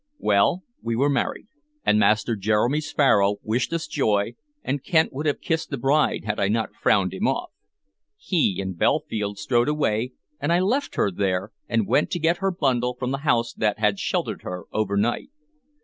Well, 0.17 0.63
we 0.81 0.95
were 0.95 1.11
married, 1.11 1.45
and 1.85 1.99
Master 1.99 2.35
Jeremy 2.35 2.81
Sparrow 2.81 3.35
wished 3.43 3.71
us 3.71 3.85
joy, 3.85 4.33
and 4.63 4.83
Kent 4.83 5.13
would 5.13 5.27
have 5.27 5.39
kissed 5.41 5.69
the 5.69 5.77
bride 5.77 6.25
had 6.25 6.39
I 6.39 6.47
not 6.47 6.73
frowned 6.73 7.13
him 7.13 7.27
off. 7.27 7.51
He 8.17 8.59
and 8.59 8.75
Belfield 8.75 9.37
strode 9.37 9.69
away, 9.69 10.13
and 10.39 10.51
I 10.51 10.59
left 10.59 10.95
her 10.95 11.11
there, 11.11 11.51
and 11.69 11.85
went 11.85 12.09
to 12.13 12.19
get 12.19 12.37
her 12.37 12.49
bundle 12.49 12.95
from 12.95 13.11
the 13.11 13.19
house 13.19 13.53
that 13.53 13.77
had 13.77 13.99
sheltered 13.99 14.41
her 14.41 14.63
overnight. 14.71 15.29